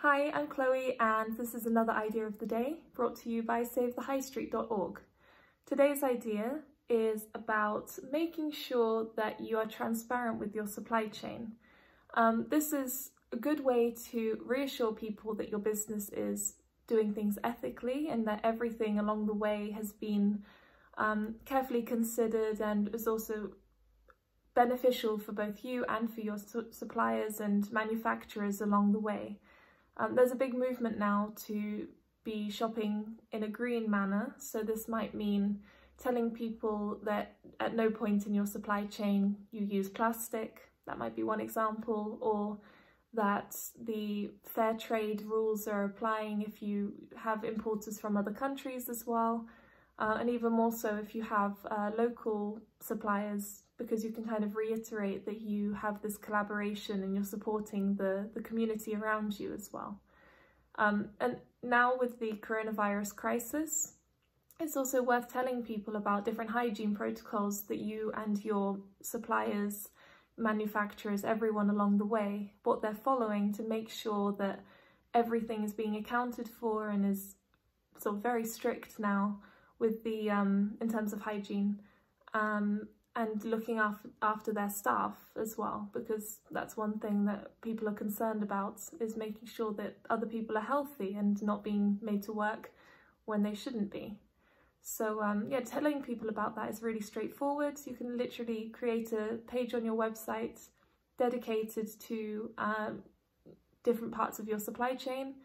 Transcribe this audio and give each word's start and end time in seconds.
Hi, 0.00 0.30
I'm 0.34 0.46
Chloe 0.46 0.94
and 1.00 1.34
this 1.38 1.54
is 1.54 1.64
another 1.64 1.92
idea 1.92 2.26
of 2.26 2.38
the 2.38 2.44
day 2.44 2.80
brought 2.92 3.16
to 3.22 3.30
you 3.30 3.42
by 3.42 3.62
SaveTheHighStreet.org. 3.62 5.00
Today's 5.64 6.02
idea 6.02 6.60
is 6.90 7.24
about 7.34 7.90
making 8.12 8.52
sure 8.52 9.08
that 9.16 9.40
you 9.40 9.56
are 9.56 9.64
transparent 9.64 10.38
with 10.38 10.54
your 10.54 10.66
supply 10.66 11.06
chain. 11.06 11.52
Um, 12.12 12.44
this 12.50 12.74
is 12.74 13.12
a 13.32 13.36
good 13.36 13.64
way 13.64 13.94
to 14.10 14.38
reassure 14.44 14.92
people 14.92 15.34
that 15.36 15.48
your 15.48 15.60
business 15.60 16.10
is 16.10 16.56
doing 16.86 17.14
things 17.14 17.38
ethically 17.42 18.08
and 18.10 18.26
that 18.26 18.40
everything 18.44 18.98
along 18.98 19.24
the 19.24 19.32
way 19.32 19.70
has 19.70 19.94
been 19.94 20.42
um, 20.98 21.36
carefully 21.46 21.80
considered 21.80 22.60
and 22.60 22.94
is 22.94 23.08
also 23.08 23.52
beneficial 24.54 25.18
for 25.18 25.32
both 25.32 25.64
you 25.64 25.86
and 25.88 26.12
for 26.12 26.20
your 26.20 26.36
su 26.36 26.66
suppliers 26.70 27.40
and 27.40 27.72
manufacturers 27.72 28.60
along 28.60 28.92
the 28.92 29.00
way. 29.00 29.38
Um, 29.96 30.14
there's 30.14 30.32
a 30.32 30.36
big 30.36 30.54
movement 30.54 30.98
now 30.98 31.32
to 31.46 31.88
be 32.24 32.50
shopping 32.50 33.16
in 33.32 33.44
a 33.44 33.48
green 33.48 33.90
manner, 33.90 34.34
so 34.38 34.62
this 34.62 34.88
might 34.88 35.14
mean 35.14 35.60
telling 35.96 36.30
people 36.30 36.98
that 37.04 37.36
at 37.60 37.74
no 37.74 37.90
point 37.90 38.26
in 38.26 38.34
your 38.34 38.46
supply 38.46 38.84
chain 38.84 39.36
you 39.52 39.64
use 39.64 39.88
plastic, 39.88 40.70
that 40.86 40.98
might 40.98 41.16
be 41.16 41.22
one 41.22 41.40
example, 41.40 42.18
or 42.20 42.58
that 43.14 43.56
the 43.82 44.30
fair 44.44 44.74
trade 44.74 45.22
rules 45.22 45.66
are 45.66 45.84
applying 45.84 46.42
if 46.42 46.60
you 46.60 46.92
have 47.16 47.44
importers 47.44 47.98
from 47.98 48.16
other 48.16 48.32
countries 48.32 48.88
as 48.90 49.06
well, 49.06 49.46
uh, 49.98 50.18
and 50.20 50.28
even 50.28 50.52
more 50.52 50.72
so 50.72 50.96
if 50.96 51.14
you 51.14 51.22
have 51.22 51.54
uh, 51.70 51.90
local 51.96 52.60
suppliers 52.80 53.62
because 53.78 54.04
you 54.04 54.10
can 54.10 54.24
kind 54.24 54.42
of 54.42 54.56
reiterate 54.56 55.26
that 55.26 55.40
you 55.40 55.74
have 55.74 56.00
this 56.00 56.16
collaboration 56.16 57.02
and 57.02 57.14
you're 57.14 57.24
supporting 57.24 57.94
the, 57.96 58.28
the 58.34 58.40
community 58.40 58.94
around 58.94 59.38
you 59.38 59.52
as 59.52 59.70
well. 59.72 60.00
Um, 60.76 61.10
and 61.20 61.36
now 61.62 61.94
with 61.98 62.18
the 62.18 62.32
coronavirus 62.32 63.14
crisis, 63.14 63.92
it's 64.58 64.76
also 64.76 65.02
worth 65.02 65.30
telling 65.30 65.62
people 65.62 65.96
about 65.96 66.24
different 66.24 66.50
hygiene 66.50 66.94
protocols 66.94 67.62
that 67.64 67.78
you 67.78 68.12
and 68.16 68.42
your 68.42 68.78
suppliers, 69.02 69.88
manufacturers, 70.38 71.24
everyone 71.24 71.68
along 71.68 71.98
the 71.98 72.06
way, 72.06 72.52
what 72.64 72.80
they're 72.80 72.94
following 72.94 73.52
to 73.54 73.62
make 73.62 73.90
sure 73.90 74.32
that 74.38 74.60
everything 75.12 75.62
is 75.62 75.72
being 75.72 75.96
accounted 75.96 76.48
for 76.48 76.88
and 76.88 77.04
is 77.04 77.36
sort 77.98 78.16
of 78.16 78.22
very 78.22 78.44
strict 78.44 78.98
now 78.98 79.38
with 79.78 80.02
the 80.04 80.30
um, 80.30 80.76
in 80.80 80.88
terms 80.90 81.12
of 81.12 81.20
hygiene 81.20 81.80
um, 82.34 82.86
and 83.16 83.42
looking 83.44 83.78
after, 83.78 84.10
after 84.20 84.52
their 84.52 84.68
staff 84.68 85.16
as 85.40 85.56
well 85.56 85.88
because 85.94 86.40
that's 86.50 86.76
one 86.76 86.98
thing 86.98 87.24
that 87.24 87.60
people 87.62 87.88
are 87.88 87.94
concerned 87.94 88.42
about 88.42 88.80
is 89.00 89.16
making 89.16 89.48
sure 89.48 89.72
that 89.72 89.96
other 90.10 90.26
people 90.26 90.56
are 90.56 90.62
healthy 90.62 91.14
and 91.14 91.42
not 91.42 91.64
being 91.64 91.98
made 92.02 92.22
to 92.22 92.32
work 92.32 92.70
when 93.24 93.42
they 93.42 93.54
shouldn't 93.54 93.90
be. 93.90 94.18
So 94.82 95.22
um, 95.22 95.46
yeah, 95.50 95.60
telling 95.60 96.02
people 96.02 96.28
about 96.28 96.54
that 96.56 96.70
is 96.70 96.82
really 96.82 97.00
straightforward. 97.00 97.78
You 97.86 97.94
can 97.94 98.18
literally 98.18 98.70
create 98.72 99.12
a 99.12 99.38
page 99.48 99.72
on 99.72 99.84
your 99.84 99.96
website 99.96 100.68
dedicated 101.18 101.88
to 102.00 102.50
um, 102.58 103.02
different 103.82 104.12
parts 104.12 104.38
of 104.38 104.46
your 104.46 104.58
supply 104.58 104.94
chain. 104.94 105.36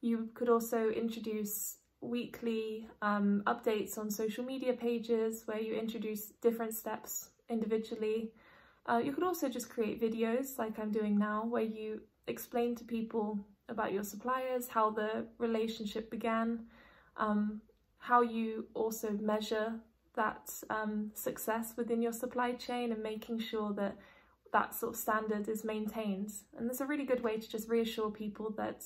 You 0.00 0.30
could 0.34 0.48
also 0.48 0.90
introduce 0.90 1.76
weekly 2.00 2.88
um, 3.02 3.42
updates 3.46 3.98
on 3.98 4.10
social 4.10 4.44
media 4.44 4.72
pages 4.72 5.42
where 5.46 5.60
you 5.60 5.74
introduce 5.74 6.32
different 6.42 6.74
steps 6.74 7.30
individually. 7.48 8.32
Uh, 8.86 9.00
you 9.04 9.12
could 9.12 9.24
also 9.24 9.48
just 9.48 9.68
create 9.68 10.00
videos 10.00 10.58
like 10.58 10.78
I'm 10.78 10.90
doing 10.90 11.18
now 11.18 11.44
where 11.44 11.62
you 11.62 12.00
explain 12.26 12.74
to 12.76 12.84
people 12.84 13.38
about 13.68 13.92
your 13.92 14.02
suppliers, 14.02 14.68
how 14.68 14.90
the 14.90 15.26
relationship 15.38 16.10
began, 16.10 16.60
um, 17.16 17.60
how 17.98 18.22
you 18.22 18.66
also 18.74 19.10
measure 19.10 19.74
that 20.16 20.50
um, 20.70 21.10
success 21.14 21.74
within 21.76 22.02
your 22.02 22.12
supply 22.12 22.52
chain 22.52 22.92
and 22.92 23.02
making 23.02 23.38
sure 23.38 23.72
that 23.74 23.96
that 24.52 24.74
sort 24.74 24.94
of 24.94 24.98
standard 24.98 25.48
is 25.48 25.64
maintained. 25.64 26.32
And 26.56 26.68
there's 26.68 26.80
a 26.80 26.86
really 26.86 27.04
good 27.04 27.22
way 27.22 27.38
to 27.38 27.48
just 27.48 27.68
reassure 27.68 28.10
people 28.10 28.50
that 28.56 28.84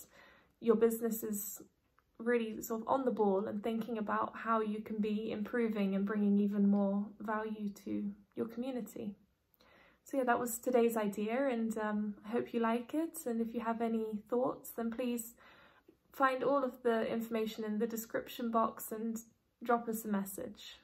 your 0.61 0.77
business 0.77 1.23
is 1.23 1.63
really 2.19 2.63
sort 2.63 2.83
of 2.83 2.89
on 2.89 3.05
the 3.05 3.11
ball 3.11 3.47
and 3.47 3.63
thinking 3.63 3.99
about 3.99 4.33
how 4.37 4.61
you 4.61 4.81
can 4.81 4.99
be 4.99 5.31
improving 5.33 5.95
and 5.95 6.07
bringing 6.07 6.39
even 6.39 6.69
more 6.69 7.07
value 7.21 7.71
to 7.85 8.11
your 8.37 8.47
community. 8.47 9.15
So 10.05 10.19
yeah, 10.19 10.25
that 10.25 10.39
was 10.39 10.59
today's 10.59 10.97
idea 10.97 11.49
and 11.49 11.77
um, 11.79 12.15
I 12.27 12.31
hope 12.31 12.53
you 12.53 12.61
like 12.61 12.95
it. 12.95 13.19
And 13.27 13.41
if 13.41 13.55
you 13.55 13.61
have 13.61 13.81
any 13.81 14.23
thoughts, 14.29 14.71
then 14.71 14.91
please 14.91 15.35
find 16.13 16.45
all 16.45 16.63
of 16.63 16.83
the 16.83 17.07
information 17.11 17.65
in 17.65 17.79
the 17.79 17.87
description 17.87 18.51
box 18.51 18.93
and 18.93 19.19
drop 19.63 19.89
us 19.89 20.05
a 20.05 20.09
message. 20.09 20.79